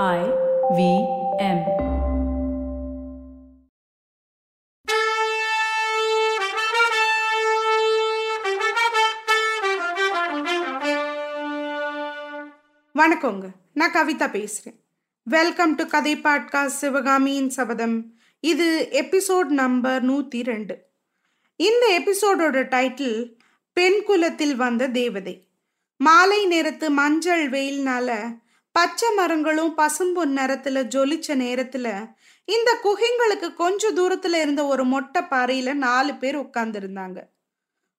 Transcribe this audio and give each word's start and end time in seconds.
I 0.00 0.20
V 0.76 0.82
M. 1.38 1.58
வணக்கங்க. 12.94 13.48
நான் 13.74 13.92
கவிதா 13.92 14.30
பேசுகிறேன் 14.30 14.80
வெல்கம் 15.22 15.74
டு 15.74 15.86
கதை 15.86 16.16
பாட்காஸ்ட் 16.16 16.80
சிவகாமியின் 16.82 17.50
சபதம் 17.50 18.14
இது 18.40 18.88
எபிசோட் 18.92 19.52
நம்பர் 19.62 20.02
நூற்றி 20.02 20.42
ரெண்டு. 20.42 20.76
இந்த 21.56 21.84
எபிசோடோட 21.98 22.62
டைட்டில் 22.76 23.34
பெண் 23.72 24.02
குலத்தில் 24.04 24.56
வந்த 24.56 24.88
தேவதை. 24.88 25.48
மாலை 25.96 26.46
நேரத்து 26.46 26.90
மஞ்சள் 26.90 27.50
வெயில்னால 27.50 28.40
பச்சை 28.72 29.14
மரங்களும் 29.14 29.78
பசும்பொன் 29.78 30.36
நிறத்துல 30.38 30.82
ஜொலிச்ச 30.94 31.34
நேரத்துல 31.34 32.14
இந்த 32.44 32.78
குகைங்களுக்கு 32.84 33.54
கொஞ்ச 33.54 33.92
தூரத்துல 33.92 34.34
இருந்த 34.34 34.66
ஒரு 34.66 34.84
மொட்டை 34.84 35.22
பாறையில 35.22 35.74
நாலு 35.74 36.14
பேர் 36.14 36.38
உட்கார்ந்துருந்தாங்க. 36.38 37.22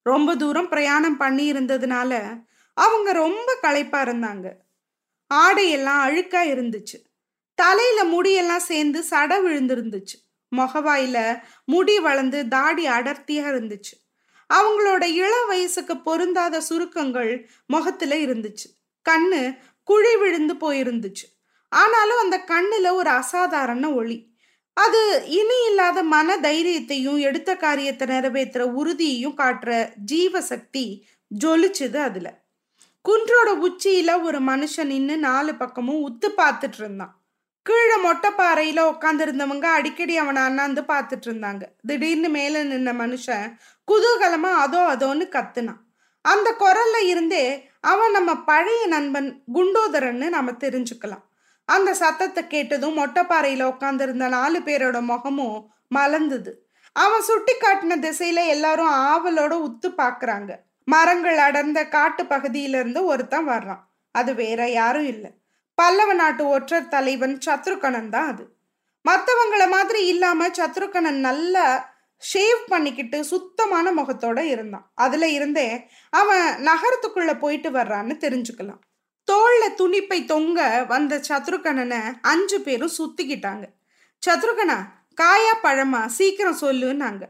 ரொம்ப 0.03 0.35
தூரம் 0.35 0.69
பிரயாணம் 0.69 1.17
பண்ணி 1.17 1.51
இருந்ததுனால 1.51 2.41
அவங்க 2.73 3.11
ரொம்ப 3.11 3.57
களைப்பா 3.61 4.03
இருந்தாங்க. 4.03 4.51
ஆடையெல்லாம் 5.33 6.01
அழுக்கா 6.05 6.41
இருந்துச்சு. 6.53 6.97
தலையில 7.55 8.03
முடியெல்லாம் 8.03 8.61
சேர்ந்து 8.61 9.03
சட 9.09 9.39
விழுந்திருந்துச்சு. 9.45 10.17
முகவாயில 10.55 11.41
முடி 11.65 11.99
வளர்ந்து 11.99 12.47
தாடி 12.47 12.87
அடர்த்தியா 12.87 13.49
இருந்துச்சு. 13.51 13.95
அவங்களோட 14.53 15.03
இள 15.03 15.45
வயசுக்கு 15.45 15.97
பொருந்தாத 15.97 16.61
சுருக்கங்கள் 16.61 17.49
முகத்துல 17.65 18.15
இருந்துச்சு. 18.15 18.69
கண்ணு 19.09 19.57
குழி 19.83 20.15
விழுந்து 20.15 20.53
போயிருந்துச்சு. 20.53 21.25
ஆனாலும் 21.69 22.19
அந்த 22.19 22.37
கண்ணுல 22.47 22.93
ஒரு 22.93 23.09
அசாதாரண 23.09 23.93
ஒளி. 23.93 24.31
அது 24.73 25.23
இனி 25.25 25.65
இல்லாத 25.67 26.03
மன 26.03 26.37
தைரியத்தையும் 26.37 27.19
எடுத்த 27.19 27.55
காரியத்தை 27.55 28.07
நிறைவேற்றுற 28.07 28.59
உறுதியையும் 28.59 29.37
காட்டுற 29.37 29.89
ஜீவசக்தி 30.11 31.01
ஜொலிச்சுது 31.43 31.97
அதுல. 31.97 32.41
குன்றோட 33.09 33.49
உச்சியில 33.67 34.21
ஒரு 34.21 34.39
மனுஷன் 34.39 34.83
நின்று 34.83 35.17
நாலு 35.17 35.55
பக்கமும் 35.55 36.03
உத்து 36.09 36.27
பார்த்துட்டு 36.37 36.79
இருந்தான். 36.79 37.21
கீழே 37.61 37.97
மொட்டை 37.97 38.31
பாறையில 38.31 38.79
உட்காந்துருந்தவங்க 38.79 39.63
அடிக்கடி 39.63 40.17
அவனை 40.17 40.41
அண்ணாந்து 40.41 40.81
பார்த்துட்டு 40.81 41.25
இருந்தாங்க. 41.25 41.61
திடீர்னு 41.87 42.29
மேல 42.29 42.63
நின்ன 42.63 42.95
மனுஷன் 42.95 43.57
குதூகலமா 43.91 44.51
அதோ 44.65 44.95
அதோன்னு 44.95 45.25
கத்துனான். 45.35 45.81
அந்த 46.21 46.55
குரல்ல 46.59 47.03
இருந்தே 47.03 47.71
அவன் 47.91 48.11
நம்ம 48.11 48.31
பழைய 48.35 48.87
நண்பன் 48.87 49.29
குண்டோதரன்னு 49.53 50.27
நம்ம 50.29 50.51
தெரிஞ்சுக்கலாம். 50.51 51.23
அந்த 51.69 51.89
சத்தத்தை 51.93 52.41
கேட்டதும் 52.47 52.97
மொட்டைப்பாறையில 52.97 53.63
உட்காந்துருந்த 53.73 54.27
நாலு 54.27 54.59
பேரோட 54.59 55.01
முகமும் 55.01 55.57
மலர்ந்தது. 55.95 56.51
அவன் 56.95 57.21
சுட்டி 57.21 57.53
காட்டின 57.53 57.97
திசையில 58.05 58.39
எல்லாரும் 58.47 58.91
ஆவலோட 59.09 59.53
உத்து 59.67 59.89
பாக்குறாங்க. 59.97 60.51
மரங்கள் 60.87 61.37
அடர்ந்த 61.37 61.87
காட்டு 61.87 62.23
பகுதியில 62.23 62.79
இருந்து 62.79 63.05
ஒருத்தன் 63.05 63.49
வர்றான். 63.49 63.83
அது 64.11 64.31
வேற 64.33 64.69
யாரும் 64.69 65.07
இல்லை. 65.07 65.31
பல்லவ 65.77 66.13
நாட்டு 66.13 66.43
ஒற்றர் 66.47 66.87
தலைவன் 66.87 67.37
சத்ருகணன் 67.45 68.09
தான் 68.09 68.27
அது. 68.27 68.43
மற்றவங்கள 69.05 69.63
மாதிரி 69.69 70.01
இல்லாம 70.07 70.47
சத்ருகணன் 70.47 71.21
நல்லா 71.29 71.65
ஷேவ் 72.33 72.67
பண்ணிக்கிட்டு 72.67 73.23
சுத்தமான 73.23 73.93
முகத்தோட 73.93 74.39
இருந்தான். 74.39 74.91
அதுல 74.95 75.27
இருந்தே 75.27 75.89
அவன் 76.09 76.67
நகரத்துக்குள்ள 76.67 77.39
போயிட்டு 77.39 77.69
வர்றான்னு 77.69 78.17
தெரிஞ்சுக்கலாம். 78.19 78.79
தோல்ல 79.31 79.69
துணிப்பை 79.77 80.25
தொங்க 80.25 80.85
வந்த 80.87 81.21
சத்ருகணனை 81.29 82.13
அஞ்சு 82.21 82.61
பேரும் 82.61 82.91
சுத்திக்கிட்டாங்க. 82.97 83.63
சத்ருகணா 84.25 84.83
காயா 85.21 85.53
பழமா? 85.63 86.05
சீக்கிரம் 86.05 86.57
சொல்லுன்னாங்க. 86.61 87.21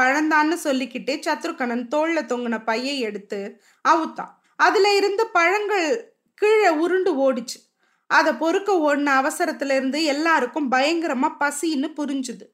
பழந்தான்னு 0.00 0.52
சொல்லிக்கிட்டே 0.52 1.16
சத்ருகணன் 1.16 1.88
தோல்ல 1.94 2.22
தொங்கின 2.22 2.64
பையை 2.64 3.00
எடுத்து 3.00 3.60
அவுத்தான். 3.88 4.42
அதுல 4.56 4.96
இருந்து 4.96 5.26
பழங்கள் 5.26 6.14
கீழே 6.34 6.68
உருண்டு 6.68 7.32
ஓடிச்சு. 7.32 7.58
அதை 8.06 8.32
பொறுக்க 8.32 8.72
ஓடின 8.72 9.08
அவசரத்துல 9.08 9.70
இருந்து 9.70 10.04
எல்லாருக்கும் 10.04 10.70
பயங்கரமா 10.70 11.28
பசின்னு 11.40 11.90
புரிஞ்சுது. 11.96 12.46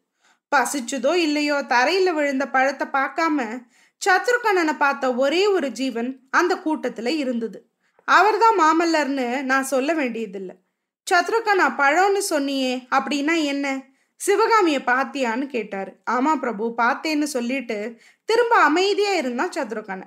பசிச்சதோ 0.57 1.15
இல்லையோ 1.15 1.57
தரையில 1.69 2.13
விழுந்த 2.13 2.49
பழத்தை 2.49 2.87
பார்க்காம 2.87 3.67
சத்ருகணனை 4.07 4.79
பார்த்த 4.79 5.15
ஒரே 5.15 5.47
ஒரு 5.47 5.69
ஜீவன் 5.71 6.21
அந்த 6.31 6.55
கூட்டத்துல 6.55 7.07
இருந்தது. 7.07 7.71
அவர்தான் 8.05 8.57
மாமல்லர்னு 8.61 9.43
நான் 9.43 9.65
சொல்ல 9.65 9.93
வேண்டியதில்லை. 9.93 10.57
சத்ருகனா 11.11 11.67
பழம்னு 11.79 12.23
சொன்னியே 12.31 12.87
அப்படின்னா 12.91 13.45
என்ன? 13.45 13.67
சிவகாமிய 14.17 14.79
பாத்தியான்னு 14.79 15.47
கேட்டாரு. 15.47 15.93
ஆமா 16.11 16.37
பிரபு 16.37 16.75
பார்த்தேன்னு 16.77 17.23
சொல்லிட்டு 17.23 18.01
திரும்ப 18.25 18.55
அமைதியா 18.57 19.13
இருந்தான் 19.13 19.51
சத்ருகனை 19.51 20.07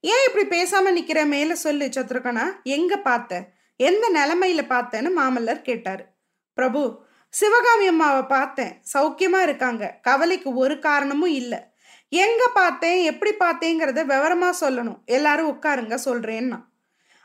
ஏன் 0.00 0.24
இப்படி 0.26 0.44
பேசாம 0.56 0.92
நிக்கிற 0.96 1.26
மேல 1.26 1.54
சொல்லு 1.54 1.86
சத்ருகனா 1.86 2.44
எங்க 2.62 2.96
பார்த்த? 2.96 3.42
எந்த 3.76 4.04
நிலைமையில 4.14 4.62
பார்த்தேன்னு 4.68 5.10
மாமல்லர் 5.16 5.62
கேட்டாரு. 5.62 6.04
பிரபு 6.54 7.04
சிவகாமி 7.30 7.86
அம்மாவை 7.86 8.22
பார்த்தேன். 8.22 8.82
சௌக்கியமா 8.98 9.42
இருக்காங்க. 9.42 9.98
கவலைக்கு 10.02 10.54
ஒரு 10.54 10.78
காரணமும் 10.78 11.28
இல்லை. 11.28 11.58
எங்க 12.08 12.50
பார்த்தேன்? 12.54 13.02
எப்படி 13.02 13.34
பார்த்தேங்கிறத 13.34 14.04
விவரமா 14.04 14.52
சொல்லணும். 14.60 15.04
எல்லாரும் 15.04 15.50
உட்காருங்க 15.52 15.98
சொல்றேன்னா. 16.04 16.64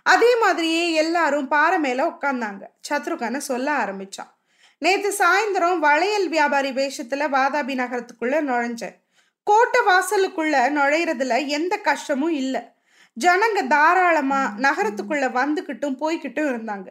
அதே 0.04 0.40
மாதிரியே 0.40 0.92
எல்லாரும் 0.92 1.48
பாறை 1.48 1.80
மேல 1.80 2.08
உட்கார்ந்தாங்க 2.08 2.62
சத்ருகனை 2.90 3.38
சொல்ல 3.38 3.72
ஆரம்பிச்சான். 3.72 4.32
நேத்து 4.78 5.14
சாயந்தரம் 5.18 5.78
வளையல் 5.78 6.30
வியாபாரி 6.30 6.70
வேஷத்துல 6.70 7.28
வாதாபி 7.28 7.74
நகரத்துக்குள்ள 7.74 8.42
நுழைஞ்சேன். 8.42 8.96
கோட்டை 9.44 9.82
வாசலுக்குள்ள 9.88 10.70
நுழையிறதுல 10.70 11.48
எந்த 11.48 11.78
கஷ்டமும் 11.78 12.32
இல்லை. 12.32 12.62
ஜனங்க 13.20 13.68
தாராளமா 13.68 14.54
நகரத்துக்குள்ள 14.58 15.32
வந்துகிட்டும் 15.32 15.98
போய்கிட்டும் 16.00 16.50
இருந்தாங்க. 16.54 16.88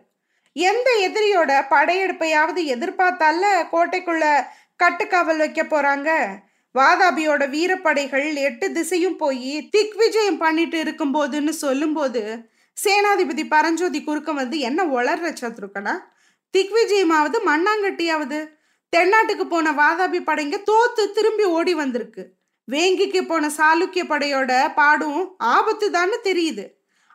எந்த 0.55 0.89
எதிரியோட 1.01 1.53
படையெடுப்பையாவது 1.71 2.61
எதிர்பார்த்தால 2.75 3.45
கோட்டைக்குள்ள 3.73 4.25
கட்டுக்காவல் 4.85 5.37
வைக்க 5.37 5.63
போறாங்க? 5.63 6.11
வாதாபியோட 6.75 7.49
வீரப்படைகள் 7.49 8.35
எட்டு 8.35 8.73
திசையும் 8.73 9.17
போய் 9.17 9.69
திக் 9.71 9.95
விஜயம் 9.95 10.39
பண்ணிட்டு 10.39 10.79
இருக்கும் 10.79 11.15
போதுன்னு 11.15 11.49
சொல்லும்போது 11.49 12.23
சேனாதிபதி 12.77 13.45
பரஞ்சோதி 13.49 14.05
குறுக்க 14.05 14.33
வந்து 14.33 14.59
என்ன 14.59 14.85
ஒளர்ற 14.85 15.33
சத்ருக்கனா? 15.41 15.95
திக் 16.51 16.73
விஜயமாவது 16.73 17.39
மண்ணாங்கட்டியாவது? 17.47 18.49
தென்னாட்டுக்கு 18.97 19.45
போன 19.49 19.73
வாதாபி 19.73 20.21
படைங்க 20.21 20.63
தோத்து 20.71 21.11
திரும்பி 21.13 21.45
ஓடி 21.45 21.75
வந்திருக்கு. 21.75 22.25
வேங்கிக்கு 22.71 23.23
போன 23.23 23.49
சாளுக்கிய 23.49 24.05
படையோட 24.09 24.75
பாடும் 24.75 25.35
ஆபத்து 25.39 25.91
தான்னு 25.91 26.19
தெரியுது. 26.25 26.65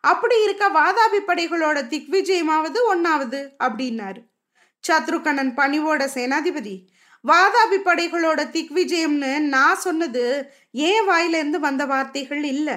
அப்படி 0.01 0.43
இருக்க 0.43 0.69
வாதாபி 0.69 1.19
படைகளோட 1.27 1.87
திக் 1.87 2.09
விஜயமாவது 2.11 2.79
ஒன்னாவது 2.93 3.49
அப்படின்னாரு. 3.63 4.21
சத்ருகண்ணன் 4.87 5.53
பணிவோட 5.55 6.07
சேனாதிபதி 6.13 6.85
வாதாபி 7.27 7.77
படைகளோட 7.85 8.49
திக் 8.49 8.71
விஜயம்னு 8.71 9.39
நான் 9.39 9.75
சொன்னது 9.75 10.51
ஏன் 10.71 11.05
வாயிலிருந்து 11.05 11.59
வந்த 11.59 11.85
வார்த்தைகள் 11.85 12.43
இல்லை? 12.43 12.75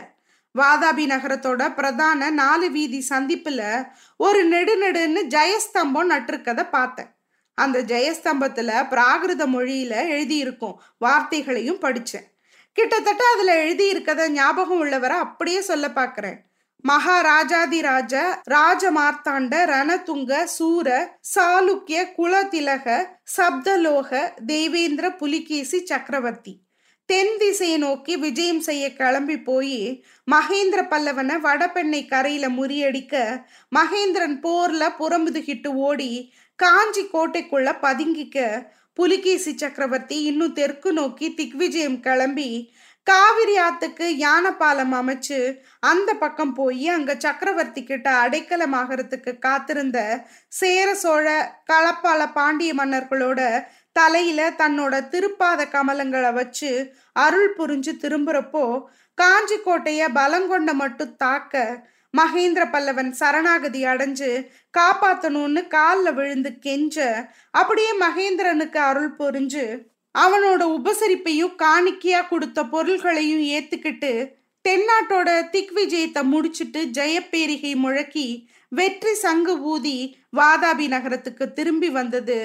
வாதாபி 0.58 1.04
நகரத்தோட 1.06 1.74
பிரதான 1.74 2.30
நாலு 2.30 2.70
வீதி 2.70 3.06
சந்திப்புல 3.08 3.88
ஒரு 4.16 4.48
நெடுநெடுன்னு 4.48 5.20
ஜெயஸ்தம்பம் 5.28 6.10
நட்டிருக்கத 6.10 6.70
பார்த்தேன். 6.70 7.14
அந்த 7.54 7.82
ஜெயஸ்தம்பத்துல 7.82 8.70
பிராகிருத 8.90 9.46
மொழியில 9.46 9.94
எழுதியிருக்கும் 10.08 10.78
வார்த்தைகளையும் 10.98 11.80
படிச்சேன். 11.80 12.28
கிட்டத்தட்ட 12.72 13.24
அதுல 13.34 13.64
எழுதியிருக்கத 13.64 14.28
ஞாபகம் 14.28 14.78
உள்ளவரை 14.78 15.16
அப்படியே 15.18 15.60
சொல்ல 15.60 15.88
பாக்குறேன் 15.88 16.38
மகாராஜாதிராஜ 16.84 18.14
ராஜமார்த்தாண்ட 18.50 19.54
ரணதுங்க 19.66 20.44
சூர 20.44 21.18
சாளுக்கிய 21.34 22.14
குலதிலக 22.14 22.86
சப்தலோக 23.36 24.10
தேவேந்திர 24.46 25.16
புலிகேசி 25.16 25.82
சக்கரவர்த்தி. 25.84 26.60
தென் 27.06 27.38
திசையை 27.38 27.78
நோக்கி 27.78 28.16
விஜயம் 28.16 28.60
செய்ய 28.60 28.92
கிளம்பி 28.92 29.38
போய் 29.38 30.04
மகேந்திர 30.30 30.88
பல்லவனை 30.88 31.36
வடபெண்ணை 31.36 32.06
கரையில 32.06 32.48
முறியடிக்க 32.48 33.40
மகேந்திரன் 33.76 34.40
போர்ல 34.42 34.88
புறமுதுகிட்டு 34.98 35.66
ஓடி 35.66 36.34
காஞ்சி 36.56 37.08
கோட்டைக்குள்ள 37.12 37.72
பதுங்கிக்க 37.82 38.66
புலிகேசி 38.94 39.54
சக்கரவர்த்தி 39.56 40.22
இன்னும் 40.22 40.52
தெற்கு 40.52 40.92
நோக்கி 40.92 41.34
திக்விஜயம் 41.34 42.00
கிளம்பி 42.00 42.72
காவிரி 43.06 43.54
ஆத்துக்கு 43.58 44.06
யானை 44.16 44.50
பாலம் 44.52 44.92
அமைச்சு 44.92 45.38
அந்த 45.82 46.10
பக்கம் 46.14 46.52
போய் 46.52 46.86
அங்க 46.88 47.12
சக்கரவர்த்தி 47.16 47.82
கிட்ட 47.82 48.08
அடைக்கலம் 48.16 48.74
ஆகிறதுக்கு 48.74 49.32
காத்திருந்த 49.38 49.98
சேர 50.52 50.88
சோழ 50.94 51.26
களப்பால 51.70 52.26
பாண்டிய 52.32 52.72
மன்னர்களோட 52.74 53.40
தலையில 53.96 54.40
தன்னோட 54.58 54.94
திருப்பாத 55.08 55.66
கமலங்களை 55.68 56.30
வச்சு 56.32 56.70
அருள் 57.18 57.50
புரிஞ்சு 57.56 57.94
திரும்புறப்போ 58.02 58.64
காஞ்சி 59.18 59.56
கோட்டைய 59.58 60.02
பலங்கொண்ட 60.14 60.72
மட்டும் 60.74 61.16
தாக்க 61.16 61.64
மகேந்திர 62.14 62.62
பல்லவன் 62.70 63.10
சரணாகதி 63.18 63.80
அடைஞ்சு 63.86 64.30
காப்பாத்தணும்னு 64.74 65.60
காலில் 65.68 66.14
விழுந்து 66.14 66.50
கெஞ்ச 66.58 66.96
அப்படியே 67.54 67.92
மகேந்திரனுக்கு 68.00 68.78
அருள் 68.82 69.16
புரிஞ்சு 69.16 69.64
அவனோட 70.14 70.62
உபசரிப்பையும் 70.78 71.54
காணிக்கையா 71.62 72.28
கொடுத்த 72.28 72.64
பொருள்களையும் 72.64 73.44
ஏத்துக்கிட்டு 73.48 74.12
தென்னாட்டோட 74.64 75.28
திக் 75.50 75.72
விஜயத்தை 75.76 76.22
முடிச்சிட்டு 76.22 76.80
ஜெயப்பேரிகை 76.82 77.72
முழக்கி 77.74 78.26
வெற்றி 78.68 79.14
சங்கு 79.14 79.54
ஊதி 79.62 80.16
வாதாபி 80.36 80.86
நகரத்துக்கு 80.88 81.52
திரும்பி 81.52 81.88
வந்தது. 81.88 82.38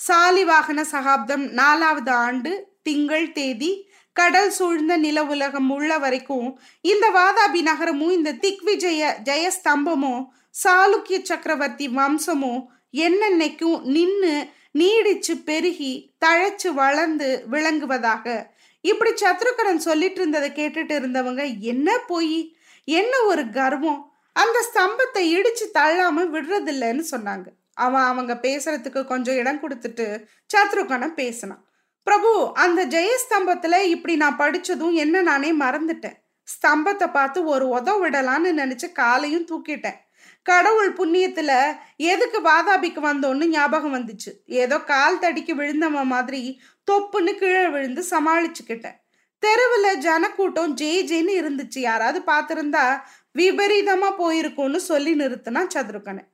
சாலிவாகன 0.00 0.80
சகாப்தம் 0.80 1.44
நாலாவது 1.52 2.10
ஆண்டு 2.10 2.52
திங்கள் 2.82 3.32
தேதி 3.32 3.88
கடல் 4.12 4.50
சூழ்ந்த 4.50 4.96
நில 4.96 5.24
உலகம் 5.24 5.70
உள்ள 5.70 5.98
வரைக்கும் 5.98 6.48
இந்த 6.80 7.10
வாதாபி 7.10 7.62
நகரமும் 7.62 8.10
இந்த 8.10 8.32
திக்விஜய 8.32 9.10
ஜெயஸ்தம்பமும் 9.24 10.22
சாளுக்கிய 10.62 11.18
சக்கரவர்த்தி 11.22 11.88
வம்சமும் 11.88 12.62
என்னென்னைக்கும் 12.98 13.82
நின்று 13.82 14.34
நீடிச்சு 14.78 15.34
பெருகி 15.44 16.14
தழைச்சு 16.24 16.68
வளர்ந்து 16.68 17.44
விளங்குவதாக. 17.50 18.46
இப்படி 18.80 19.10
சத்ருக்கரன் 19.10 19.76
சொல்லிட்டு 19.76 20.20
இருந்ததை 20.20 20.50
கேட்டுட்டு 20.50 20.94
இருந்தவங்க 21.00 21.58
என்ன 21.58 21.98
போய்? 21.98 22.56
என்ன 22.84 23.22
ஒரு 23.22 23.50
கர்வம்? 23.50 24.12
அந்த 24.32 24.58
ஸ்தம்பத்தை 24.74 25.18
இடிச்சு 25.18 25.66
தள்ளாம 25.74 26.22
விடுறதில்லைன்னு 26.34 27.04
சொன்னாங்க. 27.10 27.46
அவன் 27.74 28.02
அவங்க 28.02 28.34
பேசுறதுக்கு 28.42 29.04
கொஞ்சம் 29.04 29.36
இடம் 29.36 29.62
கொடுத்துட்டு 29.62 30.26
சத்ருகனை 30.54 31.08
பேசினான். 31.08 31.64
பிரபு 32.02 32.50
அந்த 32.54 32.86
ஜெயஸ்தம்பத்துல 32.86 33.80
இப்படி 33.82 34.16
நான் 34.16 34.38
படிச்சதும் 34.38 34.92
என்ன 34.92 35.22
நானே 35.22 35.52
மறந்துட்டேன். 35.52 36.18
ஸ்தம்பத்தை 36.44 37.12
பார்த்து 37.12 37.44
ஒரு 37.44 37.68
உதவ 37.68 38.10
விடலான்னு 38.10 38.50
நினைச்சு 38.52 38.92
காலையும் 38.92 39.46
தூக்கிட்டேன். 39.46 39.98
கடவுள் 40.42 40.92
புண்ணியத்துல 40.92 41.76
எதுக்கு 41.96 42.40
வாதாபிக்கு 42.40 43.00
வந்தோன்னு 43.02 43.46
ஞாபகம் 43.46 43.94
வந்துச்சு. 43.94 44.30
ஏதோ 44.46 44.78
கால் 44.80 45.18
தடிக்கு 45.18 45.52
விழுந்தவன் 45.52 46.06
மாதிரி 46.06 46.60
தொப்புன்னு 46.90 47.32
கீழே 47.34 47.66
விழுந்து 47.66 48.04
சமாளிச்சுக்கிட்டேன். 48.10 48.98
தெருவில் 49.38 49.98
ஜனக்கூட்டம் 49.98 50.74
ஜே 50.74 51.04
ஜேன்னு 51.04 51.34
இருந்துச்சு. 51.42 51.78
யாராவது 51.78 52.22
பார்த்துருந்தா 52.26 53.00
விபரீதமா 53.38 54.10
போயிருக்கும்னு 54.18 54.76
சொல்லி 54.76 55.14
நிறுத்தினா 55.14 55.66
சத்ருகனை. 55.74 56.24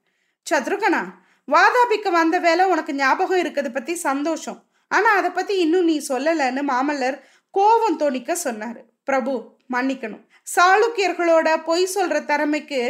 சத்ருகனா 0.51 1.05
வாதாபிக்கு 1.53 2.11
வந்த 2.11 2.39
வேலை 2.39 2.65
உனக்கு 2.65 2.95
ஞாபகம் 2.95 3.39
இருக்கிறத 3.39 3.73
பத்தி 3.73 3.95
சந்தோஷம். 3.95 4.63
ஆனா 4.89 5.11
அதை 5.11 5.31
பத்தி 5.31 5.59
இன்னும் 5.59 5.85
நீ 5.85 6.01
சொல்லலைன்னு 6.09 6.63
மாமல்லர் 6.69 7.21
கோவம் 7.59 8.01
தோணிக்க 8.01 8.37
சொன்னாரு. 8.45 8.83
பிரபு 9.05 9.55
மன்னிக்கணும். 9.73 10.25
சாளுக்கியர்களோட 10.47 11.49
பொய் 11.69 11.87
சொல்ற 11.95 12.17
திறமைக்கு 12.25 12.81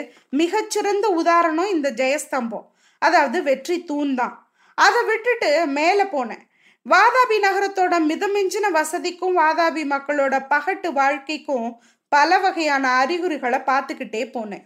மிகச்சிறந்த 0.40 1.06
உதாரணம் 1.20 1.70
இந்த 1.74 1.88
ஜெயஸ்தம்பம். 2.00 2.66
அதாவது 3.02 3.38
வெற்றி 3.48 3.76
தூண் 3.90 4.12
தான் 4.20 4.34
அதை 4.78 5.00
விட்டுட்டு 5.10 5.50
மேலே 5.78 6.04
போனேன். 6.14 6.42
வாதாபி 6.86 7.36
நகரத்தோட 7.46 7.94
மிதமிஞ்சின 8.10 8.66
வசதிக்கும் 8.78 9.36
வாதாபி 9.40 9.82
மக்களோட 9.94 10.34
பகட்டு 10.52 10.88
வாழ்க்கைக்கும் 11.00 11.68
பல 12.12 12.38
வகையான 12.44 12.84
அறிகுறிகளை 13.02 13.60
பார்த்துக்கிட்டே 13.70 14.22
போனேன். 14.36 14.64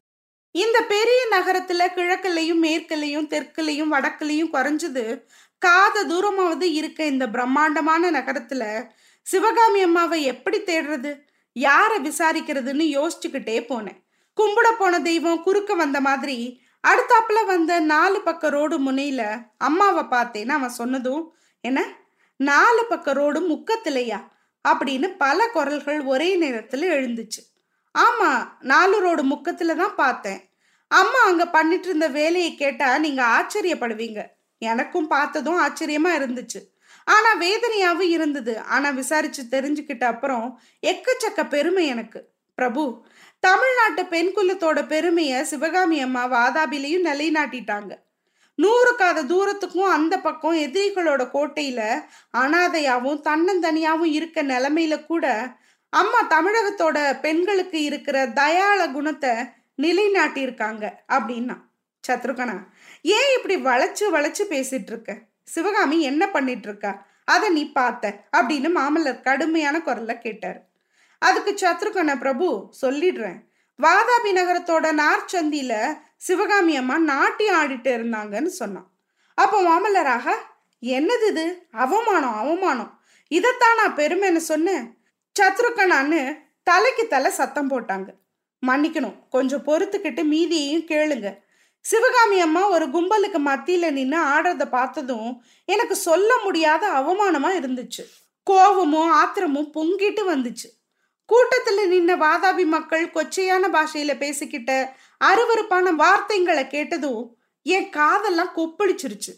இந்த 0.54 0.78
பெரிய 0.92 1.20
நகரத்துல 1.37 1.82
கிழக்குலையும் 1.96 2.62
மேற்குலையும் 2.66 3.31
தெற்குலையும் 3.34 3.92
வடக்குலையும் 3.94 4.52
குறைஞ்சது 4.54 5.04
காத 5.62 6.02
தூரமாவது 6.10 6.66
இருக்க 6.78 7.00
இந்த 7.12 7.25
பிரம்மாண்டமான 7.34 8.10
நகரத்துல 8.19 8.62
சிவகாமி 9.26 9.81
அம்மாவை 9.88 10.19
எப்படி 10.32 10.58
தேடுறது? 10.70 11.10
யாரை 11.52 11.99
விசாரிக்கிறதுன்னு 11.99 12.97
யோசிச்சுக்கிட்டே 12.99 13.61
போனேன். 13.69 14.02
கும்பிட 14.37 14.73
போன 14.79 15.00
தெய்வம் 15.00 15.43
குறுக்க 15.43 15.75
வந்த 15.75 16.00
மாதிரி 16.00 16.61
அடுத்தாப்புல 16.88 17.47
வந்த 17.47 17.81
நாலு 17.81 18.20
பக்க 18.20 18.49
ரோடு 18.49 18.93
முனையில 18.93 19.47
அம்மாவை 19.58 20.05
பார்த்தேன்னு 20.05 20.49
அவன் 20.49 20.69
சொன்னதும் 20.69 21.35
என்ன? 21.61 21.97
நாலு 22.37 22.87
பக்க 22.88 23.12
ரோடு 23.12 23.41
முக்கத்திலையா? 23.41 24.29
அப்படின்னு 24.69 25.14
பல 25.19 25.49
குரல்கள் 25.49 26.00
ஒரே 26.00 26.37
நேரத்தில் 26.37 26.91
எழுந்துச்சு. 26.91 27.43
ஆமா 27.99 28.49
நாலு 28.61 29.00
ரோடு 29.00 29.25
முக்கத்துல 29.25 29.76
தான் 29.76 29.94
பார்த்தேன். 29.94 30.50
அம்மா 30.88 31.19
அங்க 31.25 31.47
பண்ணிட்டு 31.47 31.87
இருந்த 31.87 32.08
வேலையை 32.08 32.55
கேட்டா 32.55 32.99
நீங்க 32.99 33.23
ஆச்சரியப்படுவீங்க. 33.23 34.26
எனக்கும் 34.58 35.06
பார்த்ததும் 35.06 35.61
ஆச்சரியமா 35.61 36.08
இருந்துச்சு. 36.08 36.70
ஆனா 37.15 37.31
வேதனையாவும் 37.41 38.12
இருந்தது. 38.17 38.55
ஆனா 38.75 38.89
விசாரிச்சு 38.91 39.43
தெரிஞ்சுக்கிட்ட 39.51 40.05
அப்புறம் 40.05 40.47
எக்கச்சக்க 40.87 41.49
பெருமை 41.49 41.85
எனக்கு. 41.87 42.21
பிரபு 42.59 42.83
தமிழ்நாட்டு 43.43 44.03
பெண் 44.07 44.33
குலத்தோட 44.37 44.79
பெருமைய 44.93 45.43
சிவகாமி 45.43 45.99
அம்மா 46.01 46.23
வாதாபிலையும் 46.35 47.07
நிலைநாட்டிட்டாங்க. 47.11 47.93
நூறு 48.59 48.93
காத 48.97 49.19
தூரத்துக்கும் 49.23 49.95
அந்த 49.97 50.15
பக்கம் 50.19 50.57
எதிரிகளோட 50.57 51.23
கோட்டையில 51.35 51.81
அனாதையாவும் 52.39 53.23
தன்னந்தனியாவும் 53.29 54.12
இருக்க 54.19 54.43
நிலைமையில 54.43 54.95
கூட 55.07 55.27
அம்மா 55.93 56.21
தமிழகத்தோட 56.31 56.99
பெண்களுக்கு 57.21 57.79
இருக்கிற 57.83 58.17
தயாள 58.41 58.81
குணத்தை 58.89 59.33
நிலைநாட்டியிருக்காங்க 59.83 60.85
அப்படின்னா. 61.09 61.57
சத்ருகனா 62.05 62.57
ஏன் 63.17 63.31
இப்படி 63.37 63.57
வளைச்சு 63.69 64.05
வளைச்சு 64.12 64.45
பேசிட்டு 64.51 64.91
இருக்க? 64.93 65.12
சிவகாமி 65.55 65.99
என்ன 66.11 66.25
பண்ணிட்டு 66.35 66.69
இருக்கா 66.69 66.93
அதை 67.25 67.49
நீ 67.56 67.62
பார்த்த 67.73 68.12
அப்படின்னு 68.37 68.69
மாமல்லர் 68.79 69.25
கடுமையான 69.26 69.76
குரல்ல 69.79 70.12
கேட்டார். 70.19 70.58
அதுக்கு 71.23 71.52
சத்ருகன 71.62 72.19
பிரபு 72.19 72.47
சொல்லிடுறேன். 72.82 73.38
வாதாபி 73.79 74.31
நகரத்தோட 74.38 74.87
நார்ச்சந்தியில 75.02 75.75
சிவகாமி 76.17 76.75
அம்மா 76.76 76.97
நாட்டியம் 77.11 77.58
ஆடிட்டு 77.61 77.91
இருந்தாங்கன்னு 77.99 78.52
சொன்னான். 78.61 78.88
அப்போ 79.38 79.58
மாமல்லராக 79.69 80.26
என்னது 80.97 81.26
இது? 81.29 81.44
அவமானம் 81.85 82.38
அவமானம். 82.43 82.91
இதைத்தான் 83.31 83.79
நான் 83.81 83.99
பெருமைன்னு 84.00 84.43
சொன்னேன். 84.50 84.85
சத்ருக்கனான்னு 85.37 86.20
தலைக்கு 86.62 87.05
தலை 87.06 87.31
சத்தம் 87.31 87.70
போட்டாங்க. 87.70 88.08
மன்னிக்கணும் 88.62 89.17
கொஞ்சம் 89.29 89.67
பொறுத்துக்கிட்டு 89.67 90.23
மீதியையும் 90.32 90.88
கேளுங்க. 90.93 91.29
சிவகாமி 91.81 92.41
அம்மா 92.41 92.69
ஒரு 92.69 92.87
கும்பலுக்கு 92.87 93.38
மத்தியில 93.47 93.91
நின்று 93.91 94.19
ஆடுறத 94.19 94.69
பார்த்ததும் 94.69 95.44
எனக்கு 95.65 95.97
சொல்ல 95.97 96.38
முடியாத 96.43 96.88
அவமானமா 96.88 97.49
இருந்துச்சு. 97.62 98.05
கோவமும் 98.50 99.11
ஆத்திரமும் 99.11 99.73
பொங்கிட்டு 99.75 100.21
வந்துச்சு. 100.29 100.69
கூட்டத்துல 101.32 101.87
நின்ன 101.87 102.17
வாதாபி 102.17 102.65
மக்கள் 102.65 103.11
கொச்சையான 103.11 103.69
பாஷையில 103.73 104.15
பேசிக்கிட்ட 104.19 104.91
அருவறுப்பான 105.25 105.91
வார்த்தைங்களை 105.99 106.67
கேட்டதும் 106.67 107.37
என் 107.62 107.91
காதெல்லாம் 107.91 108.53
கொப்பளிச்சிருச்சு. 108.56 109.33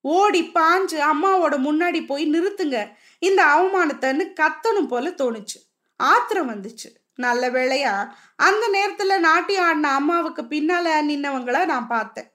ஓடி 0.00 0.50
பாஞ்சு 0.54 1.00
அம்மாவோட 1.00 1.56
முன்னாடி 1.58 2.06
போய் 2.06 2.30
நிறுத்துங்க. 2.30 2.92
இந்த 3.18 3.44
அவமானத்தைன்னு 3.44 4.32
கத்தணும் 4.40 4.86
போல 4.86 5.10
தோணுச்சு. 5.10 5.58
ஆத்திரம் 5.96 6.50
வந்துச்சு. 6.50 6.99
நல்ல 7.20 7.44
வேளையா? 7.50 7.94
அந்த 8.36 8.64
நேரத்துல 8.76 9.18
நாட்டியம் 9.18 9.64
ஆடின 9.64 9.92
அம்மாவுக்கு 9.92 10.42
பின்னால 10.42 10.88
நின்னவங்கள 11.08 11.64
நான் 11.64 11.86
பார்த்தேன். 11.86 12.28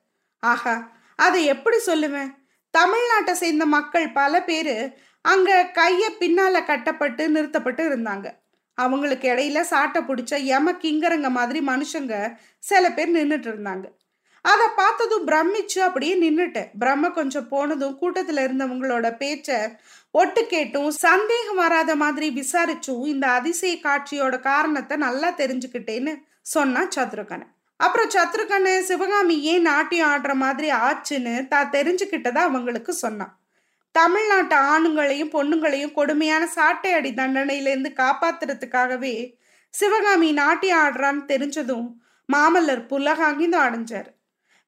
ஆஹா 0.44 0.76
அதை 1.20 1.42
எப்படி 1.46 1.78
சொல்லுவேன்? 1.86 2.32
தமிழ்நாட்டை 2.74 3.32
சேர்ந்த 3.32 3.66
மக்கள் 3.66 4.08
பல 4.12 4.44
பேரு 4.44 4.76
அங்க 5.26 5.72
கைய 5.74 6.04
பின்னால 6.20 6.66
கட்டப்பட்டு 6.66 7.24
நிறுத்தப்பட்டு 7.30 7.84
இருந்தாங்க. 7.90 8.28
அவங்களுக்கு 8.78 9.28
இடையில 9.30 9.62
சாட்டை 9.62 10.02
பிடிச்ச 10.02 10.34
எம 10.56 10.74
கிங்கரங்க 10.82 11.30
மாதிரி 11.30 11.60
மனுஷங்க 11.66 12.16
சில 12.60 12.92
பேர் 12.92 13.14
நின்றுட்டு 13.16 13.52
இருந்தாங்க. 13.52 13.86
அதை 14.46 14.68
பார்த்ததும் 14.76 15.28
பிரமிச்சு 15.28 15.80
அப்படியே 15.80 16.16
நின்றுட்டேன் 16.24 16.72
பிரம்ம 16.80 17.10
கொஞ்சம் 17.10 17.48
போனதும் 17.48 17.98
கூட்டத்துல 18.02 18.42
இருந்தவங்களோட 18.46 19.08
பேச்சை 19.18 19.58
ஒட்டு 20.20 20.42
கேட்டும் 20.48 20.92
சந்தேகம் 21.06 21.60
வராத 21.64 21.92
மாதிரி 22.02 22.28
விசாரிச்சும் 22.40 23.04
இந்த 23.14 23.26
அதிசய 23.38 23.76
காட்சியோட 23.86 24.36
காரணத்தை 24.40 24.96
நல்லா 24.98 25.30
தெரிஞ்சுக்கிட்டேன்னு 25.42 26.14
சொன்னா 26.54 26.82
சத்ருகனை. 26.96 27.48
அப்புறம் 27.80 28.12
சத்ருகனை 28.16 28.74
சிவகாமி 28.90 29.36
ஏன் 29.54 29.66
நாட்டியம் 29.70 30.12
ஆடுற 30.12 30.34
மாதிரி 30.44 30.68
ஆச்சுன்னு 30.88 31.34
தான் 31.48 31.74
தெரிஞ்சுக்கிட்டதா 31.78 32.42
அவங்களுக்கு 32.50 32.94
சொன்னான். 32.94 33.34
தமிழ்நாட்டு 33.92 34.56
ஆணுங்களையும் 34.74 35.34
பொண்ணுங்களையும் 35.36 35.96
கொடுமையான 36.00 36.44
சாட்டை 36.48 36.94
அடி 36.94 37.12
தண்டனையிலேருந்து 37.12 37.92
காப்பாத்துறதுக்காகவே 38.04 39.16
சிவகாமி 39.74 40.32
நாட்டியம் 40.42 40.82
ஆடுறான்னு 40.86 41.24
தெரிஞ்சதும் 41.34 41.88
மாமல்லர் 42.30 42.84
புலகாங்கிந்து 42.92 43.60
அடைஞ்சார். 43.68 44.10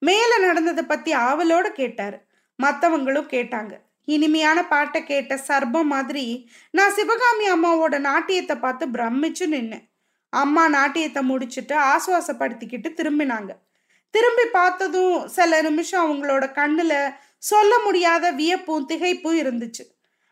மேல 0.02 0.30
நடந்ததை 0.46 0.84
பத்தி 0.84 1.10
ஆவலோட 1.28 1.66
கேட்டார். 1.80 2.18
மற்றவங்களும் 2.58 3.32
கேட்டாங்க. 3.34 3.74
இனிமையான 4.08 4.66
பாட்டை 4.66 5.04
கேட்ட 5.04 5.34
சர்பம் 5.48 5.82
மாதிரி 5.82 6.50
நான் 6.70 6.92
சிவகாமி 6.92 7.46
அம்மாவோட 7.50 7.98
நாட்டியத்தை 7.98 8.56
பார்த்து 8.56 8.86
பிரமிச்சு 8.86 9.46
நின்னேன். 9.46 9.84
அம்மா 10.30 10.68
நாட்டியத்தை 10.68 11.30
முடிச்சுட்டு 11.30 11.74
ஆசுவாசப்படுத்திக்கிட்டு 11.90 12.88
திரும்பினாங்க. 12.90 13.50
திரும்பி 14.10 14.44
பார்த்ததும் 14.52 15.28
சில 15.28 15.62
நிமிஷம் 15.62 16.04
அவங்களோட 16.04 16.46
கண்ணுல 16.54 17.14
சொல்ல 17.38 17.78
முடியாத 17.78 18.30
வியப்பும் 18.30 18.88
திகைப்பும் 18.88 19.40
இருந்துச்சு. 19.42 19.84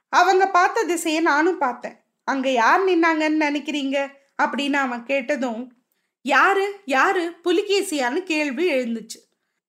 அவங்க 0.09 0.51
பார்த்த 0.51 0.85
திசையை 0.85 1.23
நானும் 1.23 1.59
பார்த்தேன். 1.59 1.97
அங்க 2.25 2.49
யார் 2.51 2.85
நின்னாங்கன்னு 2.85 3.45
நினைக்கிறீங்க? 3.49 4.09
அப்படின்னு 4.43 4.73
அவன் 4.73 5.03
கேட்டதும் 5.03 5.73
யாரு 6.23 6.81
யாரு? 6.85 7.25
புலிகேசியான்னு 7.45 8.23
கேள்வி 8.23 8.71
எழுந்துச்சு. 8.73 9.21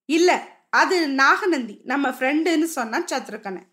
இல்ல 0.06 0.56
அது 0.70 1.08
நாகநந்தி 1.08 1.82
நம்ம 1.84 2.10
ஃப்ரெண்டுன்னு 2.10 2.70
சொன்னான் 2.78 3.06
சத்ருக்கனை 3.06 3.64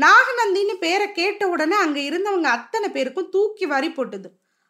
நாகநந்தின்னு 0.00 0.74
பேரை 0.80 1.12
கேட்ட 1.12 1.48
உடனே 1.48 1.76
அங்க 1.76 2.00
இருந்தவங்க 2.00 2.48
அத்தனை 2.56 2.88
பேருக்கும் 2.90 3.28
தூக்கி 3.28 3.66
வாரி 3.66 3.88
போட்டுது. 3.88 4.28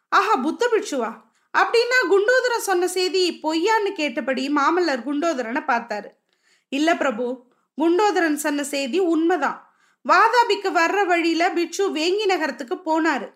ஆஹா 0.09 0.35
புத்த 0.35 0.69
பிட்சுவா 0.71 1.11
அப்படின்னா 1.53 1.99
குண்டோதரன் 2.09 2.67
சொன்ன 2.69 2.87
செய்தி 2.87 3.39
பொய்யான்னு 3.43 3.91
கேட்டபடி 3.93 4.49
மாமல்லர் 4.49 5.05
குண்டோதரனை 5.07 5.61
பார்த்தாரு. 5.67 6.09
இல்ல 6.69 6.97
பிரபு 6.97 7.45
குண்டோதரன் 7.81 8.35
சொன்ன 8.35 8.63
செய்தி 8.63 8.99
உண்மைதான். 8.99 9.59
வாதாபிக்கு 10.09 10.69
வர்ற 10.79 11.05
வழியில 11.05 11.51
பிட்சு 11.51 11.91
வேங்கி 11.91 12.25
நகரத்துக்கு 12.25 12.75
போனாரு. 12.75 13.27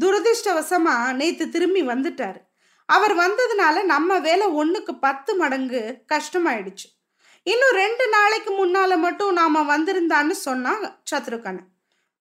துரதிருஷ்டவசமா 0.00 1.12
நேத்து 1.12 1.48
திரும்பி 1.48 1.82
வந்துட்டாரு. 1.82 2.40
அவர் 2.86 3.16
வந்ததுனால 3.16 3.84
நம்ம 3.84 4.18
வேலை 4.18 4.46
ஒண்ணுக்கு 4.46 4.92
பத்து 5.00 5.36
மடங்கு 5.36 6.02
கஷ்டமாயிடுச்சு. 6.12 6.88
இன்னும் 7.46 7.76
ரெண்டு 7.82 8.04
நாளைக்கு 8.08 8.50
முன்னால 8.60 8.98
மட்டும் 8.98 9.32
நாம 9.32 9.62
வந்திருந்தான்னு 9.62 10.34
சொன்னான் 10.46 10.84
சத்ருகனன் 11.10 11.66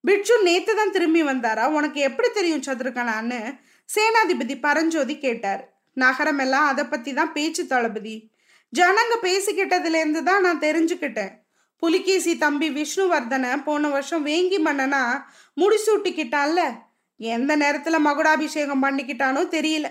பிட்சு 0.03 0.36
நேத்து 0.44 0.75
தான் 0.75 0.92
திரும்பி 0.92 1.22
வந்தாரா? 1.24 1.65
உனக்கு 1.68 2.00
எப்படி 2.01 2.30
தெரியும் 2.30 2.65
சத்ருகனான்னு 2.68 3.38
சேனாதிபதி 3.89 4.56
பரஞ்சோதி 4.60 5.15
கேட்டார். 5.18 5.62
நகரம் 5.94 6.38
எல்லாம் 6.38 6.68
அதை 6.68 6.84
பத்தி 6.86 7.13
தான் 7.13 7.32
பேச்சு 7.32 7.63
தளபதி. 7.68 8.15
ஜனங்க 8.74 9.13
பேசிக்கிட்டதுல 9.22 10.00
இருந்து 10.03 10.24
தான் 10.24 10.42
நான் 10.42 10.60
தெரிஞ்சுக்கிட்டேன். 10.60 11.32
புலிகேசி 11.80 12.38
தம்பி 12.38 12.70
விஷ்ணுவர்தனை 12.70 13.63
போன 13.63 13.89
வருஷம் 13.89 14.25
வேங்கி 14.25 14.60
மன்னனா 14.68 15.01
முடிசூட்டிக்கிட்டான்ல? 15.62 16.62
எந்த 17.20 17.58
நேரத்துல 17.58 18.00
மகுடாபிஷேகம் 18.00 18.84
பண்ணிக்கிட்டானோ 18.86 19.42
தெரியல. 19.58 19.88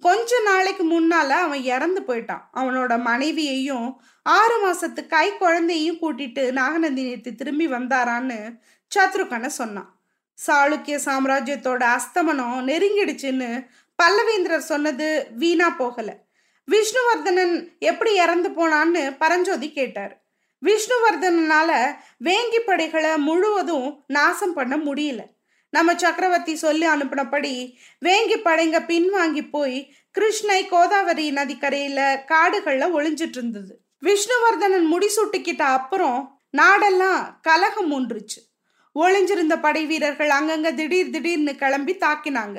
கொஞ்ச 0.00 0.40
நாளைக்கு 0.40 0.84
முன்னால 0.90 1.28
அவன் 1.28 1.62
இறந்து 1.62 2.00
போயிட்டான். 2.00 2.42
அவனோட 2.54 3.00
மனைவியையும் 3.00 4.02
ஆறு 4.22 4.56
மாசத்து 4.64 5.06
கை 5.06 5.36
குழந்தையும் 5.36 5.96
கூட்டிட்டு 5.96 6.52
நாகநந்தி 6.52 7.20
திரும்பி 7.20 7.68
வந்தாரான்னு 7.68 8.58
சத்ருகனை 8.94 9.46
சொன்னான். 9.46 10.00
சாளுக்கிய 10.46 10.98
சாம்ராஜ்யத்தோட 11.04 11.82
அஸ்தமனம் 11.96 12.66
நெருங்கிடுச்சுன்னு 12.66 13.66
பல்லவேந்திரர் 14.02 14.68
சொன்னது 14.70 15.26
வீணா 15.32 15.70
போகல. 15.70 16.16
விஷ்ணுவர்தனன் 16.70 17.78
எப்படி 17.78 18.14
இறந்து 18.14 18.48
போனான்னு 18.48 19.16
பரஞ்சோதி 19.18 19.72
கேட்டார். 19.72 20.22
விஷ்ணுவர்தனால 20.62 21.94
வேங்கி 22.24 22.60
படைகளை 22.66 23.18
முழுவதும் 23.18 24.04
நாசம் 24.06 24.52
பண்ண 24.52 24.76
முடியல. 24.76 25.20
நம்ம 25.70 25.94
சக்கரவர்த்தி 25.94 26.56
சொல்லி 26.56 26.86
அனுப்பினபடி 26.86 27.74
வேங்கி 28.04 28.36
படைங்க 28.44 28.78
பின்வாங்கி 28.90 29.48
போய் 29.50 29.94
கிருஷ்ணை 30.10 30.66
கோதாவரி 30.66 31.30
நதிக்கரையில 31.30 32.00
காடுகள்ல 32.32 32.86
ஒளிஞ்சிட்டு 32.96 33.38
இருந்தது. 33.38 33.80
விஷ்ணுவர்தனன் 34.02 34.88
முடிசூட்டிக்கிட்ட 34.92 35.60
அப்புறம் 35.60 36.40
நாடெல்லாம் 36.56 37.20
கலகம் 37.42 37.92
ஒன்றுச்சு 37.92 38.40
ஒளிஞ்சிருந்த 38.94 39.60
படை 39.60 39.86
வீரர்கள் 39.86 40.28
அங்கங்க 40.28 40.74
திடீர் 40.74 41.10
திடீர்னு 41.10 41.56
கிளம்பி 41.56 41.94
தாக்கினாங்க. 41.94 42.58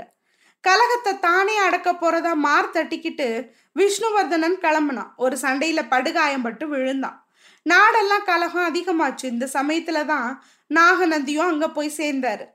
கலகத்தை 0.62 1.20
தானே 1.20 1.58
அடக்க 1.58 1.90
போறதா 1.92 2.34
மார் 2.34 2.72
தட்டிக்கிட்டு 2.72 3.50
விஷ்ணுவர்தனன் 3.80 4.58
கிளம்புனான். 4.62 5.12
ஒரு 5.16 5.38
சண்டையில 5.42 5.82
படுகாயம்பட்டு 5.90 6.66
விழுந்தான். 6.66 7.28
நாடெல்லாம் 7.66 8.26
கலகம் 8.26 8.74
அதிகமாச்சு. 8.74 9.26
இந்த 9.26 9.50
சமயத்துல 9.54 10.06
தான் 10.06 10.44
நாகநந்தியும் 10.74 11.52
அங்க 11.52 11.70
போய் 11.70 11.98
சேர்ந்தாரு. 11.98 12.46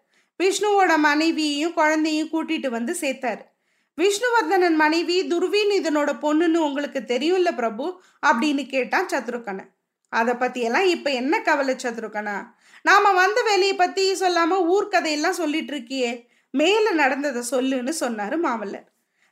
விஷ்ணுவோட 0.42 0.96
மனைவியையும் 0.96 1.72
குழந்தையும் 1.72 2.28
கூட்டிட்டு 2.28 2.68
வந்து 2.68 2.96
சேர்த்தாரு. 3.00 3.40
விஷ்ணுவர்தனன் 4.00 4.74
மனைவி 4.74 5.28
துர்வீனிதனோட 5.28 6.10
பொண்ணுன்னு 6.22 6.56
உங்களுக்கு 6.56 7.00
தெரியும்ல 7.06 7.54
பிரபு? 7.54 8.02
அப்படின்னு 8.26 8.66
கேட்டான் 8.66 9.06
சத்ருகனை 9.06 9.72
அதை 10.08 10.34
பற்றியெல்லாம் 10.34 10.82
இப்போ 10.82 10.96
இப்ப 10.96 11.10
என்ன 11.10 11.42
கவலை 11.42 11.74
சத்ருகனா 11.74 12.52
நாம 12.82 13.12
வந்த 13.12 13.42
வேலையை 13.42 13.74
பத்தி 13.74 14.12
சொல்லாம 14.12 14.66
ஊர்க்கதையெல்லாம் 14.72 15.30
சொல்லிட்டு 15.30 15.76
இருக்கியே. 15.76 16.26
மேல 16.50 16.90
நடந்ததை 16.90 17.42
சொல்லுன்னு 17.50 17.92
சொன்னாரு 18.00 18.36
மாமல்லர். 18.44 18.84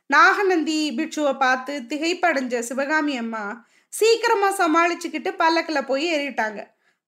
நாகநந்தி 0.07 0.93
பிட்சுவை 0.95 1.37
பார்த்து 1.37 1.81
திகைப்படைஞ்ச 1.87 2.59
சிவகாமி 2.59 3.17
அம்மா 3.17 3.65
சீக்கிரமா 3.89 4.49
சமாளிச்சுக்கிட்டு 4.51 5.35
பல்லக்கில் 5.37 5.85
போய் 5.85 6.13
ஏறிட்டாங்க. 6.13 6.63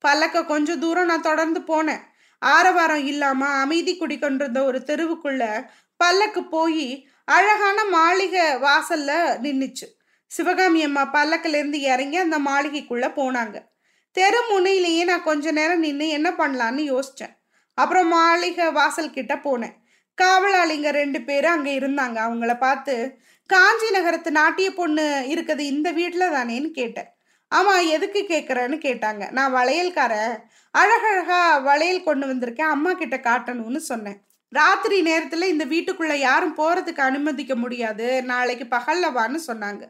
பல்லக்க 0.07 0.45
கொஞ்சம் 0.45 0.79
தூரம் 0.79 1.05
நான் 1.05 1.21
தொடர்ந்து 1.21 1.59
போனேன். 1.59 2.01
ஆரவாரம் 2.53 3.05
இல்லாம 3.05 3.47
அமைதி 3.47 3.97
குடிக்கொண்டிருந்த 3.97 4.63
ஒரு 4.63 4.79
தெருவுக்குள்ள 4.87 5.43
பல்லக்கு 5.97 6.43
போய் 6.43 7.07
அழகான 7.23 7.85
மாளிகை 7.85 8.45
வாசல்ல 8.65 9.11
நின்றுச்சு 9.45 9.87
சிவகாமி 10.31 10.83
அம்மா 10.83 11.03
பல்லக்கில 11.13 11.59
இருந்து 11.59 11.79
இறங்கி 11.81 12.17
அந்த 12.17 12.37
மாளிகைக்குள்ள 12.39 13.05
போனாங்க. 13.19 13.57
தெரு 14.11 14.39
முனையிலேயே 14.49 15.03
நான் 15.03 15.23
கொஞ்ச 15.23 15.51
நேரம் 15.51 15.79
நின்று 15.79 16.07
என்ன 16.07 16.29
பண்ணலான்னு 16.29 16.83
யோசிச்சேன். 16.93 17.33
அப்புறம் 17.73 18.07
மாளிகை 18.07 18.71
வாசல் 18.71 19.15
கிட்ட 19.17 19.35
போனேன். 19.35 19.75
காவலாளிங்க 20.21 20.89
ரெண்டு 20.91 21.21
பேரும் 21.21 21.51
அங்க 21.51 21.69
இருந்தாங்க. 21.69 22.17
அவங்கள 22.27 22.57
பார்த்து 22.57 22.95
காஞ்சி 23.49 23.89
நகரத்து 23.91 24.31
நாட்டிய 24.31 24.69
பொண்ணு 24.73 25.25
இருக்குது 25.29 25.59
இந்த 25.59 25.91
வீட்டில் 25.91 26.33
தானேன்னு 26.35 26.69
கேட்டேன். 26.71 27.09
ஆமா 27.51 27.87
எதுக்கு 27.87 28.25
கேட்குறேன்னு 28.29 28.77
கேட்டாங்க. 28.87 29.31
நான் 29.31 29.53
வளையல்காரன் 29.53 30.37
அழகழகா 30.77 31.63
வளையல் 31.63 32.03
கொண்டு 32.03 32.27
வந்திருக்கேன் 32.27 32.71
அம்மா 32.75 32.93
கிட்ட 32.93 33.17
காட்டணும்னு 33.17 33.77
சொன்னேன். 33.77 34.21
ராத்திரி 34.49 35.03
நேரத்துல 35.03 35.43
இந்த 35.43 35.65
வீட்டுக்குள்ள 35.65 36.13
யாரும் 36.13 36.57
போறதுக்கு 36.57 36.99
அனுமதிக்க 36.99 37.55
முடியாது. 37.55 38.23
நாளைக்கு 38.23 38.77
பகல்லவான்னு 38.77 39.39
சொன்னாங்க. 39.47 39.83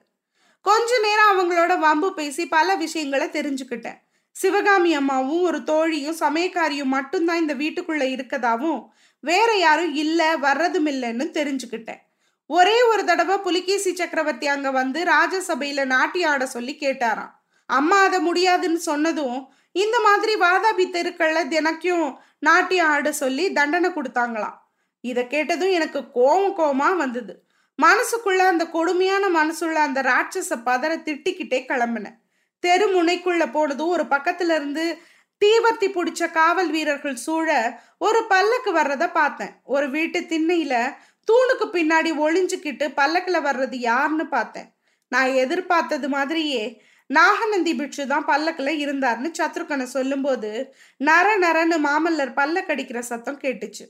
கொஞ்ச 0.61 0.99
நேரம் 0.99 1.31
அவங்களோட 1.33 1.77
வம்பு 1.77 2.13
பேசி 2.13 2.47
பல 2.47 2.75
விஷயங்களை 2.75 3.27
தெரிஞ்சுக்கிட்டேன். 3.27 3.97
சிவகாமி 4.31 4.93
அம்மாவும் 4.93 5.41
ஒரு 5.41 5.63
தோழியும் 5.63 6.17
சமயக்காரியும் 6.19 6.93
மட்டும்தான் 6.97 7.39
இந்த 7.39 7.55
வீட்டுக்குள்ள 7.55 8.01
இருக்கதாவும் 8.01 8.93
வேற 9.19 9.55
யாரும் 9.57 9.93
இல்லை 9.93 10.25
வர்றதும் 10.25 10.87
இல்லைன்னு 10.87 11.25
தெரிஞ்சுக்கிட்டேன். 11.39 12.01
ஒரே 12.47 12.81
ஒரு 12.81 13.05
தடவை 13.05 13.37
புலிகேசி 13.37 13.95
சக்கரவர்த்தி 13.95 14.47
அங்க 14.47 14.71
வந்து 14.71 15.03
ராஜசபையில 15.03 15.85
நாட்டிய 15.85 16.29
ஆட 16.29 16.45
சொல்லி 16.45 16.77
கேட்டாராம். 16.79 17.31
அம்மா 17.65 18.03
அதை 18.03 18.19
முடியாதுன்னு 18.19 18.79
சொன்னதும் 18.79 19.53
இந்த 19.71 19.99
மாதிரி 19.99 20.33
வாதாபி 20.35 20.85
தெருக்கள்ல 20.91 21.47
தினக்கும் 21.47 22.19
நாட்டியம் 22.39 22.89
ஆட 22.89 23.11
சொல்லி 23.11 23.51
தண்டனை 23.51 23.89
கொடுத்தாங்களாம். 23.89 24.57
இதை 25.01 25.27
கேட்டதும் 25.27 25.69
எனக்கு 25.69 25.99
கோவம் 25.99 26.53
கோவமா 26.59 26.95
வந்தது. 26.95 27.43
மனசுக்குள்ள 27.81 28.37
அந்த 28.37 28.67
கொடுமையான 28.67 29.27
மனசுள்ள 29.27 29.73
அந்த 29.73 30.01
ராட்சச 30.01 30.55
பதற 30.65 30.91
திட்டிக்கிட்டே 31.07 31.59
கிளம்பினேன். 31.69 32.17
தெரு 32.59 32.85
முனைக்குள்ள 32.95 33.51
போனதும் 33.51 33.87
ஒரு 33.87 34.03
பக்கத்துல 34.03 34.55
இருந்து 34.55 34.97
தீவர்த்தி 35.45 35.87
பிடிச்ச 35.87 36.31
காவல் 36.31 36.69
வீரர்கள் 36.69 37.15
சூழ 37.15 37.79
ஒரு 37.97 38.23
பல்லக்கு 38.27 38.75
வர்றத 38.75 39.11
பார்த்தேன். 39.11 39.53
ஒரு 39.63 39.89
வீட்டு 39.89 40.19
திண்ணையில 40.19 40.95
தூணுக்கு 41.27 41.65
பின்னாடி 41.65 42.11
ஒளிஞ்சுக்கிட்டு 42.25 42.85
பல்லக்குல 43.01 43.37
வர்றது 43.47 43.75
யாருன்னு 43.75 44.27
பார்த்தேன். 44.27 44.73
நான் 45.07 45.27
எதிர்பார்த்தது 45.27 46.09
மாதிரியே 46.09 46.81
நாகநந்தி 47.09 47.75
பிட்சு 47.75 48.07
தான் 48.07 48.25
பல்லக்கில் 48.25 48.79
இருந்தார்னு 48.85 49.29
சத்ருக்கனை 49.39 49.83
சொல்லும்போது 49.83 50.75
நர 50.97 51.27
நரன்னு 51.37 51.77
மாமல்லர் 51.87 52.33
பல்லக்கடிக்கிற 52.35 52.99
சத்தம் 52.99 53.39
கேட்டுச்சு. 53.39 53.85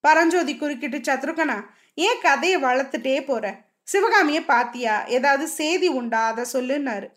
பரஞ்சோதி 0.00 0.56
குறுக்கிட்டு 0.56 0.98
சத்ருக்கனா 0.98 1.58
ஏன் 1.94 2.20
கதையை 2.20 2.62
வளர்த்துட்டே 2.62 3.24
போற? 3.24 3.44
சிவகாமியை 3.82 4.42
பாத்தியா? 4.44 5.06
ஏதாவது 5.06 5.48
செய்தி 5.48 5.88
உண்டா? 5.88 6.26
அதை 6.26 6.44
சொல்லுன்னாரு. 6.52 7.08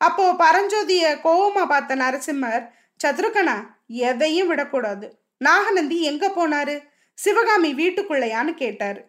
அப்போ 0.00 0.32
பரஞ்சோதிய 0.32 1.04
கோவமா 1.24 1.66
பார்த்த 1.68 1.96
நரசிம்மர் 1.96 2.64
சத்ருக்கனா 3.04 3.56
எதையும் 3.86 4.48
விடக்கூடாது. 4.48 5.06
நாகநந்தி 5.38 6.02
எங்க 6.02 6.26
போனாரு? 6.28 6.76
சிவகாமி 7.14 7.74
வீட்டுக்குள்ளையான்னு 7.74 8.54
கேட்டாரு. 8.54 9.00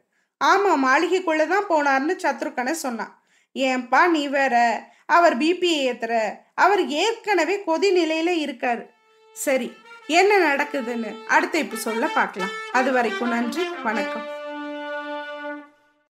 ஆமா 0.46 0.72
மாளிகைக்குள்ளதான் 0.86 1.70
போனார்னு 1.70 2.16
சத்ருக்கனை 2.24 2.72
சொன்னான். 2.72 3.14
ஏன்பா 3.56 4.08
நீ 4.08 4.28
வேற? 4.28 4.56
அவர் 5.08 5.38
பிபி 5.38 5.70
ஏத்துற. 5.88 6.38
அவர் 6.54 6.88
ஏற்கனவே 6.88 7.64
கொதி 7.68 7.90
நிலையில 8.00 8.32
இருக்காரு. 8.46 8.86
சரி 9.34 9.74
என்ன 10.08 10.56
நடக்குதுன்னு 10.56 11.26
அடுத்த 11.26 11.64
சொல்ல 11.74 12.08
பார்க்கலாம். 12.08 12.56
அது 12.72 12.92
வரைக்கும் 12.92 13.28
நன்றி 13.28 13.64
வணக்கம். 13.84 14.37